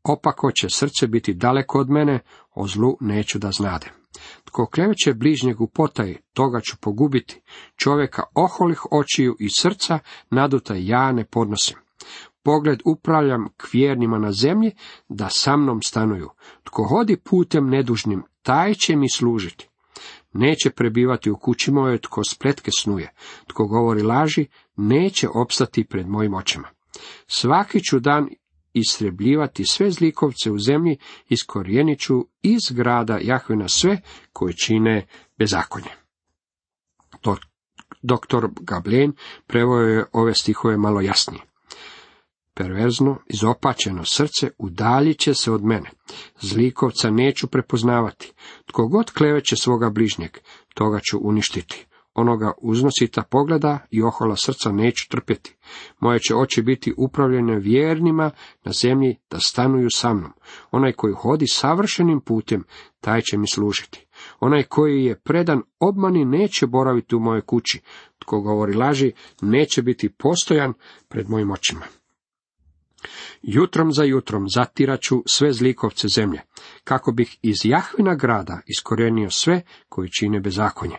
Opako 0.02 0.52
će 0.52 0.69
srce 0.71 1.07
biti 1.07 1.35
daleko 1.35 1.78
od 1.78 1.90
mene, 1.90 2.21
o 2.54 2.66
zlu 2.66 2.97
neću 3.00 3.38
da 3.38 3.50
znade. 3.50 3.92
Tko 4.45 4.66
kleveće 4.66 5.14
bližnjeg 5.14 5.61
u 5.61 5.66
potaji, 5.66 6.19
toga 6.33 6.61
ću 6.61 6.76
pogubiti. 6.80 7.40
Čovjeka 7.76 8.23
oholih 8.35 8.83
očiju 8.90 9.37
i 9.38 9.49
srca 9.50 9.99
naduta 10.30 10.75
ja 10.75 11.12
ne 11.12 11.25
podnosim. 11.25 11.76
Pogled 12.42 12.80
upravljam 12.85 13.49
kvjernima 13.57 14.19
na 14.19 14.33
zemlji, 14.33 14.73
da 15.09 15.28
sa 15.28 15.57
mnom 15.57 15.83
stanuju. 15.83 16.30
Tko 16.64 16.85
hodi 16.85 17.16
putem 17.16 17.69
nedužnim, 17.69 18.23
taj 18.42 18.75
će 18.75 18.97
mi 18.97 19.11
služiti. 19.11 19.69
Neće 20.33 20.71
prebivati 20.71 21.30
u 21.30 21.37
kući 21.37 21.71
mojoj 21.71 21.99
tko 21.99 22.25
spletke 22.25 22.71
snuje. 22.78 23.12
Tko 23.47 23.66
govori 23.66 24.02
laži, 24.02 24.47
neće 24.76 25.28
opstati 25.35 25.85
pred 25.85 26.09
mojim 26.09 26.35
očima. 26.35 26.69
Svaki 27.26 27.80
ću 27.85 28.00
dan 28.00 28.28
istrebljivati 28.72 29.64
sve 29.64 29.90
zlikovce 29.90 30.50
u 30.50 30.58
zemlji, 30.58 30.98
iskorijenit 31.28 32.00
ću 32.00 32.26
iz 32.42 32.60
grada 32.70 33.18
Jahvina 33.22 33.68
sve 33.68 34.00
koji 34.32 34.54
čine 34.54 35.06
bezakonje. 35.38 35.90
Doktor 38.02 38.48
Gablen 38.60 39.12
preveo 39.46 39.80
je 39.80 40.04
ove 40.12 40.34
stihove 40.34 40.76
malo 40.76 41.00
jasnije. 41.00 41.42
Perverzno, 42.54 43.18
izopačeno 43.26 44.04
srce 44.04 44.50
udaljit 44.58 45.18
će 45.18 45.34
se 45.34 45.52
od 45.52 45.64
mene. 45.64 45.90
Zlikovca 46.40 47.10
neću 47.10 47.46
prepoznavati. 47.46 48.32
Tko 48.66 48.88
god 48.88 49.10
kleveće 49.10 49.56
svoga 49.56 49.90
bližnjeg, 49.90 50.30
toga 50.74 51.00
ću 51.10 51.18
uništiti 51.22 51.86
onoga 52.14 52.52
uznosita 52.59 53.23
pogleda 53.23 53.79
i 53.90 54.02
ohola 54.02 54.37
srca 54.37 54.73
neću 54.73 55.09
trpjeti. 55.09 55.57
Moje 56.00 56.19
će 56.19 56.35
oči 56.35 56.62
biti 56.62 56.95
upravljene 56.97 57.59
vjernima 57.59 58.31
na 58.64 58.73
zemlji 58.73 59.17
da 59.31 59.40
stanuju 59.40 59.88
sa 59.90 60.14
mnom. 60.14 60.33
Onaj 60.71 60.93
koji 60.93 61.14
hodi 61.14 61.47
savršenim 61.49 62.21
putem, 62.21 62.64
taj 63.00 63.21
će 63.21 63.38
mi 63.38 63.49
služiti. 63.49 64.07
Onaj 64.40 64.62
koji 64.62 65.05
je 65.05 65.21
predan 65.21 65.62
obmani 65.79 66.25
neće 66.25 66.67
boraviti 66.67 67.17
u 67.17 67.21
mojoj 67.21 67.40
kući. 67.40 67.81
Tko 68.19 68.40
govori 68.40 68.75
laži, 68.75 69.12
neće 69.43 69.83
biti 69.83 70.09
postojan 70.09 70.73
pred 71.09 71.29
mojim 71.29 71.50
očima. 71.50 71.83
Jutrom 73.43 73.93
za 73.93 74.05
jutrom 74.05 74.49
zatiraću 74.49 75.23
sve 75.26 75.52
zlikovce 75.52 76.09
zemlje, 76.09 76.40
kako 76.85 77.12
bih 77.12 77.38
iz 77.43 77.57
Jahvina 77.64 78.14
grada 78.14 78.61
iskorenio 78.67 79.31
sve 79.31 79.62
koji 79.88 80.11
čine 80.11 80.40
bezakonje. 80.40 80.97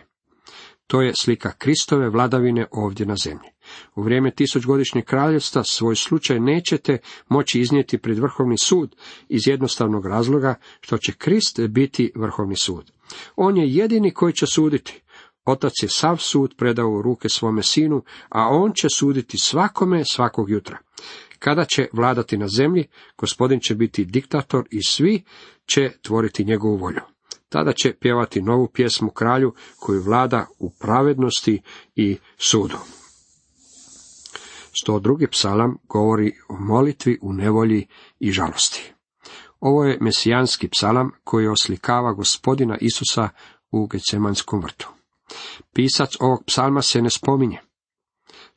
To 0.92 1.02
je 1.02 1.12
slika 1.14 1.52
Kristove 1.58 2.08
vladavine 2.08 2.66
ovdje 2.70 3.06
na 3.06 3.16
zemlji. 3.16 3.48
U 3.94 4.02
vrijeme 4.02 4.30
tisućgodišnjeg 4.30 5.04
kraljevstva 5.04 5.64
svoj 5.64 5.96
slučaj 5.96 6.40
nećete 6.40 6.98
moći 7.28 7.60
iznijeti 7.60 7.98
pred 7.98 8.18
vrhovni 8.18 8.58
sud 8.58 8.96
iz 9.28 9.40
jednostavnog 9.46 10.06
razloga 10.06 10.54
što 10.80 10.98
će 10.98 11.12
Krist 11.12 11.60
biti 11.60 12.12
vrhovni 12.16 12.56
sud. 12.56 12.92
On 13.36 13.56
je 13.56 13.68
jedini 13.68 14.14
koji 14.14 14.32
će 14.32 14.46
suditi. 14.46 15.02
Otac 15.44 15.72
je 15.82 15.88
sav 15.88 16.16
sud 16.16 16.54
predao 16.56 16.90
u 16.90 17.02
ruke 17.02 17.28
svome 17.28 17.62
sinu, 17.62 18.02
a 18.28 18.48
on 18.48 18.72
će 18.74 18.88
suditi 18.94 19.38
svakome 19.38 20.04
svakog 20.04 20.50
jutra. 20.50 20.78
Kada 21.38 21.64
će 21.64 21.88
vladati 21.92 22.38
na 22.38 22.48
zemlji, 22.48 22.86
gospodin 23.18 23.60
će 23.60 23.74
biti 23.74 24.04
diktator 24.04 24.64
i 24.70 24.82
svi 24.82 25.22
će 25.66 25.90
tvoriti 26.02 26.44
njegovu 26.44 26.76
volju. 26.76 27.11
Tada 27.52 27.72
će 27.72 27.94
pjevati 28.00 28.42
novu 28.42 28.68
pjesmu 28.68 29.10
kralju 29.10 29.54
koju 29.80 30.02
vlada 30.02 30.46
u 30.58 30.70
pravednosti 30.70 31.62
i 31.94 32.18
sudu. 32.36 32.76
102. 34.86 35.26
psalam 35.30 35.76
govori 35.88 36.32
o 36.48 36.56
molitvi 36.58 37.18
u 37.22 37.32
nevolji 37.32 37.86
i 38.18 38.32
žalosti. 38.32 38.92
Ovo 39.60 39.84
je 39.84 39.98
mesijanski 40.00 40.68
psalam 40.68 41.10
koji 41.24 41.48
oslikava 41.48 42.12
gospodina 42.12 42.76
Isusa 42.80 43.28
u 43.70 43.86
Gecemanskom 43.86 44.62
vrtu. 44.62 44.88
Pisac 45.74 46.16
ovog 46.20 46.44
psalma 46.46 46.82
se 46.82 47.02
ne 47.02 47.10
spominje. 47.10 47.58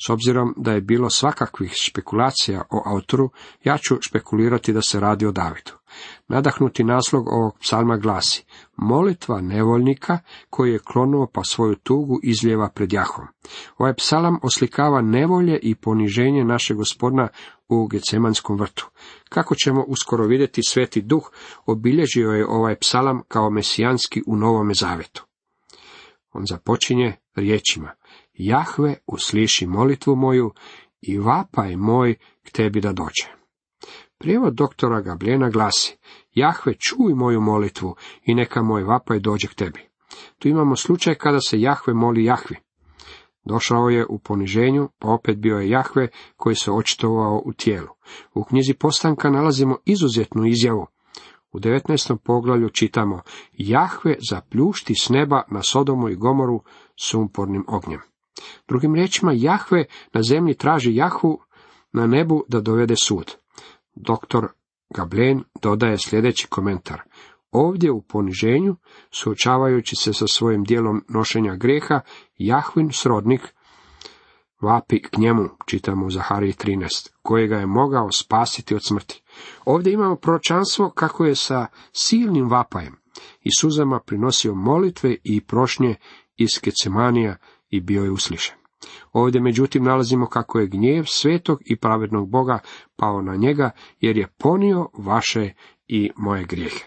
S 0.08 0.10
obzirom 0.10 0.54
da 0.58 0.72
je 0.72 0.82
bilo 0.82 1.10
svakakvih 1.10 1.72
špekulacija 1.76 2.62
o 2.72 2.84
autoru, 2.86 3.30
ja 3.64 3.78
ću 3.78 3.98
špekulirati 4.02 4.74
da 4.74 4.82
se 4.82 5.00
radi 5.00 5.26
o 5.26 5.32
Davidu. 5.32 5.72
Nadahnuti 6.28 6.84
naslog 6.84 7.28
ovog 7.28 7.58
psalma 7.60 7.98
glasi, 7.98 8.46
molitva 8.78 9.42
nevoljnika 9.42 10.20
koji 10.50 10.72
je 10.72 10.80
klonuo 10.80 11.28
pa 11.34 11.44
svoju 11.44 11.76
tugu 11.76 12.20
izljeva 12.24 12.70
pred 12.70 12.94
Jahom. 12.94 13.26
Ovaj 13.78 13.94
psalam 13.94 14.40
oslikava 14.44 15.02
nevolje 15.02 15.60
i 15.62 15.76
poniženje 15.76 16.44
našeg 16.44 16.78
gospodina 16.78 17.28
u 17.70 17.88
Gecemanskom 17.88 18.58
vrtu. 18.58 18.90
Kako 19.30 19.56
ćemo 19.56 19.84
uskoro 19.88 20.26
vidjeti, 20.26 20.62
sveti 20.64 21.02
duh 21.02 21.24
obilježio 21.66 22.32
je 22.32 22.48
ovaj 22.48 22.76
psalam 22.76 23.22
kao 23.28 23.50
mesijanski 23.50 24.24
u 24.28 24.36
Novome 24.36 24.74
Zavetu. 24.74 25.26
On 26.34 26.44
započinje 26.46 27.16
riječima, 27.36 27.92
Jahve 28.34 28.96
usliši 29.08 29.68
molitvu 29.68 30.16
moju 30.16 30.52
i 31.02 31.18
vapaj 31.18 31.76
moj 31.76 32.16
k 32.44 32.52
tebi 32.52 32.82
da 32.82 32.94
dođe. 32.94 33.45
Prijevod 34.26 34.54
doktora 34.54 35.02
Gabljena 35.02 35.50
glasi, 35.50 35.98
Jahve 36.34 36.74
čuj 36.74 37.14
moju 37.14 37.42
molitvu 37.42 37.96
i 38.26 38.36
neka 38.36 38.62
moj 38.62 38.84
vapaj 38.84 39.20
dođe 39.20 39.48
k 39.48 39.54
tebi. 39.54 39.80
Tu 40.40 40.48
imamo 40.48 40.76
slučaj 40.76 41.16
kada 41.16 41.40
se 41.40 41.62
Jahve 41.62 41.94
moli 41.94 42.24
Jahvi. 42.24 42.56
Došao 43.44 43.90
je 43.90 44.06
u 44.10 44.20
poniženju, 44.20 44.90
pa 45.00 45.08
opet 45.08 45.38
bio 45.38 45.58
je 45.58 45.70
Jahve 45.70 46.08
koji 46.36 46.56
se 46.56 46.72
očitovao 46.72 47.42
u 47.46 47.54
tijelu. 47.54 47.88
U 48.34 48.44
knjizi 48.44 48.74
postanka 48.74 49.30
nalazimo 49.30 49.78
izuzetnu 49.86 50.46
izjavu. 50.46 50.88
U 51.52 51.60
19. 51.60 52.18
poglavlju 52.18 52.70
čitamo 52.70 53.22
Jahve 53.54 54.16
zapljušti 54.30 54.96
s 54.96 55.10
neba 55.10 55.44
na 55.52 55.64
Sodomu 55.64 56.10
i 56.10 56.16
Gomoru 56.16 56.64
sumpornim 57.02 57.66
ognjem. 57.68 58.00
Drugim 58.68 58.96
riječima, 58.96 59.32
Jahve 59.36 59.86
na 60.14 60.22
zemlji 60.24 60.54
traži 60.54 60.96
Jahvu 60.96 61.40
na 61.94 62.08
nebu 62.08 62.44
da 62.48 62.62
dovede 62.62 62.96
sud. 62.96 63.45
Doktor 63.96 64.48
Gablen 64.96 65.44
dodaje 65.62 65.98
sljedeći 65.98 66.48
komentar. 66.48 67.02
Ovdje 67.52 67.92
u 67.92 68.02
poniženju, 68.02 68.76
suočavajući 69.12 69.96
se 69.96 70.14
sa 70.14 70.28
svojim 70.28 70.64
dijelom 70.64 71.06
nošenja 71.10 71.56
greha, 71.56 72.02
Jahvin 72.38 72.92
srodnik 72.92 73.42
vapi 74.62 75.02
k 75.02 75.18
njemu, 75.18 75.50
čitamo 75.66 76.06
u 76.06 76.10
Zahariji 76.10 76.54
13, 76.54 77.10
kojega 77.22 77.56
je 77.56 77.66
mogao 77.66 78.12
spasiti 78.12 78.76
od 78.76 78.86
smrti. 78.86 79.24
Ovdje 79.66 79.94
imamo 79.94 80.16
proročanstvo 80.16 80.90
kako 80.90 81.26
je 81.26 81.36
sa 81.36 81.68
silnim 81.92 82.50
vapajem 82.50 82.96
i 83.42 83.50
suzama 83.60 84.00
prinosio 84.00 84.56
molitve 84.56 85.16
i 85.24 85.42
prošnje 85.42 85.96
iz 86.38 86.50
Kecemanija 86.62 87.36
i 87.70 87.82
bio 87.82 88.04
je 88.04 88.12
uslišen. 88.12 88.65
Ovdje 89.14 89.42
međutim 89.42 89.84
nalazimo 89.84 90.28
kako 90.28 90.60
je 90.60 90.68
gnjev 90.68 91.04
svetog 91.08 91.60
i 91.66 91.76
pravednog 91.76 92.30
Boga 92.30 92.60
pao 92.96 93.22
na 93.22 93.36
njega, 93.36 93.72
jer 94.00 94.18
je 94.18 94.28
ponio 94.38 94.90
vaše 94.98 95.54
i 95.88 96.12
moje 96.16 96.44
grijehe. 96.44 96.86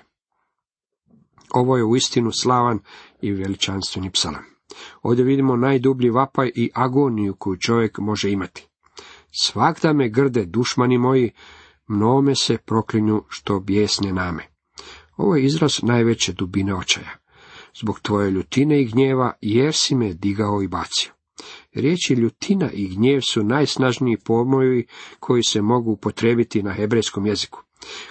Ovo 1.51 1.77
je 1.77 1.85
uistinu 1.85 2.31
slavan 2.33 2.79
i 3.21 3.33
veličanstveni 3.33 4.11
psalam. 4.11 4.45
Ovdje 5.03 5.25
vidimo 5.25 5.57
najdublji 5.57 6.11
vapaj 6.11 6.51
i 6.55 6.71
agoniju 6.75 7.35
koju 7.39 7.57
čovjek 7.57 7.99
može 7.99 8.31
imati. 8.31 8.69
Svakda 9.43 9.93
me 9.93 10.09
grde 10.09 10.45
dušmani 10.45 10.99
moji, 10.99 11.31
mnome 11.87 12.35
se 12.35 12.59
proklinju 12.59 13.23
što 13.29 13.61
bijesne 13.61 14.13
name. 14.13 14.43
Ovo 15.17 15.37
je 15.37 15.45
izraz 15.45 15.83
najveće 15.83 16.33
dubine 16.33 16.75
očaja. 16.75 17.11
Zbog 17.81 18.01
tvoje 18.01 18.31
ljutine 18.31 18.83
i 18.83 18.89
gnjeva, 18.89 19.33
jer 19.41 19.75
si 19.75 19.95
me 19.95 20.15
digao 20.15 20.63
i 20.63 20.69
bacio. 20.69 21.18
Riječi 21.75 22.15
ljutina 22.15 22.71
i 22.73 22.89
gnjev 22.89 23.21
su 23.21 23.43
najsnažniji 23.43 24.17
pomoji 24.25 24.87
koji 25.21 25.43
se 25.43 25.63
mogu 25.63 25.93
upotrebiti 25.93 26.63
na 26.63 26.73
hebrejskom 26.73 27.27
jeziku. 27.27 27.63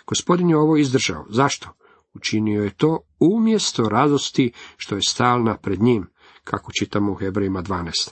Gospodin 0.07 0.49
je 0.49 0.57
ovo 0.57 0.77
izdržao. 0.77 1.25
Zašto? 1.29 1.69
Učinio 2.13 2.63
je 2.63 2.77
to 2.77 2.99
umjesto 3.19 3.89
radosti 3.89 4.51
što 4.77 4.95
je 4.95 5.01
stalna 5.01 5.57
pred 5.57 5.81
njim, 5.81 6.07
kako 6.43 6.71
čitamo 6.79 7.11
u 7.11 7.15
Hebrejima 7.15 7.63
12. 7.63 8.11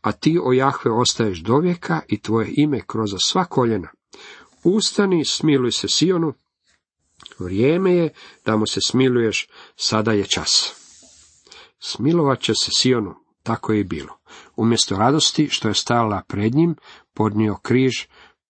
A 0.00 0.12
ti, 0.12 0.38
o 0.44 0.52
Jahve, 0.52 0.90
ostaješ 0.90 1.38
do 1.38 1.58
vijeka 1.58 2.00
i 2.08 2.20
tvoje 2.20 2.52
ime 2.56 2.80
kroz 2.86 3.10
sva 3.18 3.44
koljena. 3.44 3.88
Ustani, 4.64 5.24
smiluj 5.24 5.72
se 5.72 5.88
Sionu, 5.88 6.32
vrijeme 7.38 7.94
je 7.94 8.12
da 8.44 8.56
mu 8.56 8.66
se 8.66 8.80
smiluješ, 8.86 9.48
sada 9.76 10.12
je 10.12 10.24
čas. 10.24 10.74
Smilovat 11.78 12.40
će 12.40 12.54
se 12.54 12.70
Sionu, 12.76 13.14
tako 13.42 13.72
je 13.72 13.84
bilo. 13.84 14.18
Umjesto 14.56 14.96
radosti 14.96 15.48
što 15.50 15.68
je 15.68 15.74
stala 15.74 16.22
pred 16.28 16.54
njim, 16.54 16.76
podnio 17.14 17.56
križ, 17.62 17.92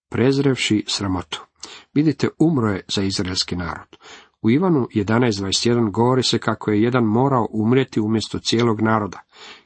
prezrevši 0.08 0.84
sramotu. 0.88 1.46
Vidite, 1.94 2.28
umro 2.38 2.70
je 2.70 2.84
za 2.88 3.02
izraelski 3.02 3.56
narod. 3.56 3.96
U 4.42 4.50
Ivanu 4.50 4.86
11.21 4.94 5.90
govori 5.90 6.22
se 6.22 6.38
kako 6.38 6.70
je 6.70 6.82
jedan 6.82 7.04
morao 7.04 7.48
umrijeti 7.50 8.00
umjesto 8.00 8.38
cijelog 8.38 8.80
naroda. 8.80 9.20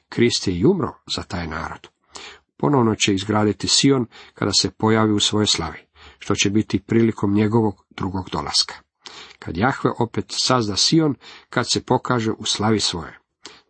Krist 0.08 0.48
je 0.48 0.58
i 0.58 0.64
umro 0.64 0.92
za 1.16 1.22
taj 1.22 1.46
narod. 1.46 1.88
Ponovno 2.56 2.94
će 2.94 3.14
izgraditi 3.14 3.68
Sion 3.68 4.06
kada 4.34 4.52
se 4.52 4.70
pojavi 4.70 5.12
u 5.12 5.20
svojoj 5.20 5.46
slavi, 5.46 5.78
što 6.18 6.34
će 6.34 6.50
biti 6.50 6.80
prilikom 6.80 7.34
njegovog 7.34 7.84
drugog 7.90 8.30
dolaska. 8.30 8.74
Kad 9.38 9.56
Jahve 9.56 9.90
opet 9.98 10.24
sazda 10.28 10.76
Sion, 10.76 11.14
kad 11.50 11.70
se 11.70 11.84
pokaže 11.84 12.32
u 12.32 12.44
slavi 12.44 12.80
svoje. 12.80 13.18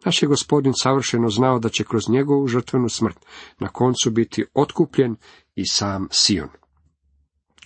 Naš 0.07 0.23
je 0.23 0.29
gospodin 0.29 0.73
savršeno 0.83 1.29
znao 1.29 1.59
da 1.59 1.69
će 1.69 1.85
kroz 1.85 2.03
njegovu 2.09 2.47
žrtvenu 2.47 2.88
smrt 2.88 3.16
na 3.59 3.69
koncu 3.69 4.11
biti 4.11 4.45
otkupljen 4.55 5.16
i 5.55 5.62
sam 5.66 6.09
Sion. 6.11 6.49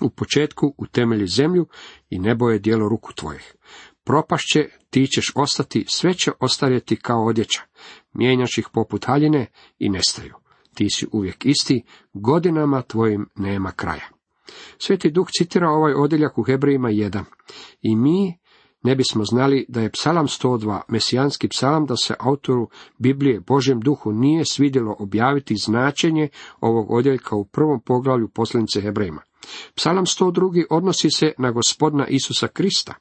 U 0.00 0.10
početku 0.10 0.74
utemelji 0.78 1.26
zemlju 1.26 1.66
i 2.10 2.18
nebo 2.18 2.50
je 2.50 2.58
dijelo 2.58 2.88
ruku 2.88 3.12
tvojih. 3.12 3.54
Propašće, 4.04 4.68
ti 4.90 5.06
ćeš 5.06 5.32
ostati, 5.34 5.84
sve 5.88 6.14
će 6.14 6.32
ostarjeti 6.40 6.96
kao 6.96 7.26
odjeća. 7.26 7.62
Mijenjaš 8.12 8.58
ih 8.58 8.68
poput 8.72 9.06
haljine 9.06 9.46
i 9.78 9.88
nestaju. 9.88 10.34
Ti 10.74 10.86
si 10.90 11.06
uvijek 11.12 11.46
isti, 11.46 11.82
godinama 12.12 12.82
tvojim 12.82 13.28
nema 13.36 13.72
kraja. 13.72 14.08
Sveti 14.78 15.10
Duh 15.10 15.28
citira 15.38 15.70
ovaj 15.70 15.94
odjeljak 15.94 16.38
u 16.38 16.42
Hebrejima 16.42 16.88
1. 16.88 17.24
I 17.82 17.96
mi 17.96 18.38
ne 18.82 18.96
bismo 18.96 19.24
znali 19.24 19.66
da 19.68 19.80
je 19.80 19.90
psalam 19.90 20.26
102, 20.26 20.80
mesijanski 20.88 21.48
psalam, 21.48 21.86
da 21.86 21.96
se 21.96 22.14
autoru 22.18 22.68
Biblije 22.98 23.40
Božem 23.40 23.80
duhu 23.80 24.12
nije 24.12 24.44
svidjelo 24.44 24.96
objaviti 24.98 25.54
značenje 25.56 26.28
ovog 26.60 26.90
odjeljka 26.90 27.36
u 27.36 27.44
prvom 27.44 27.80
poglavlju 27.80 28.28
poslanice 28.28 28.80
Hebrejima. 28.80 29.22
Psalam 29.74 30.04
102. 30.04 30.64
odnosi 30.70 31.10
se 31.10 31.32
na 31.38 31.50
gospodina 31.50 32.06
Isusa 32.06 32.48
Krista. 32.48 32.94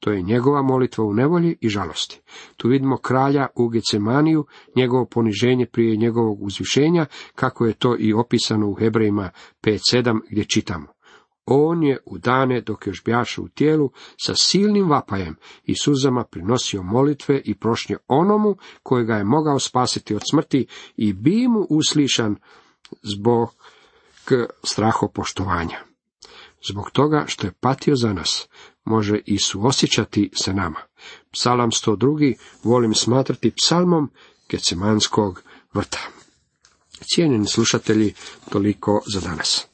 To 0.00 0.10
je 0.10 0.22
njegova 0.22 0.62
molitva 0.62 1.04
u 1.04 1.14
nevolji 1.14 1.56
i 1.60 1.68
žalosti. 1.68 2.20
Tu 2.56 2.68
vidimo 2.68 2.96
kralja 2.96 3.46
u 3.56 3.68
Gecemaniju, 3.68 4.46
njegovo 4.76 5.06
poniženje 5.06 5.66
prije 5.66 5.96
njegovog 5.96 6.42
uzvišenja, 6.42 7.06
kako 7.34 7.66
je 7.66 7.74
to 7.74 7.96
i 7.98 8.12
opisano 8.12 8.68
u 8.68 8.74
Hebrejima 8.74 9.30
5.7 9.62 10.20
gdje 10.30 10.44
čitamo. 10.44 10.86
On 11.46 11.82
je 11.82 11.98
u 12.06 12.18
dane 12.18 12.60
dok 12.60 12.86
još 12.86 13.04
bjaše 13.04 13.40
u 13.40 13.48
tijelu 13.48 13.90
sa 14.24 14.34
silnim 14.36 14.90
vapajem 14.90 15.36
i 15.64 15.74
suzama 15.76 16.24
prinosio 16.24 16.82
molitve 16.82 17.42
i 17.44 17.54
prošnje 17.54 17.96
onomu 18.08 18.56
kojega 18.82 19.14
je 19.14 19.24
mogao 19.24 19.58
spasiti 19.58 20.14
od 20.14 20.22
smrti 20.30 20.66
i 20.96 21.12
bi 21.12 21.48
mu 21.48 21.66
uslišan 21.70 22.36
zbog 23.02 23.54
strahopoštovanja. 24.64 25.78
Zbog 26.68 26.90
toga 26.90 27.24
što 27.26 27.46
je 27.46 27.52
patio 27.60 27.96
za 27.96 28.12
nas, 28.12 28.48
može 28.84 29.20
i 29.26 29.38
suosjećati 29.38 30.30
se 30.34 30.54
nama. 30.54 30.80
Psalam 31.32 31.70
102. 31.70 32.34
volim 32.62 32.94
smatrati 32.94 33.52
psalmom 33.62 34.10
Gecemanskog 34.48 35.42
vrta. 35.74 35.98
Cijenjeni 37.14 37.46
slušatelji, 37.46 38.14
toliko 38.50 39.02
za 39.14 39.20
danas. 39.20 39.69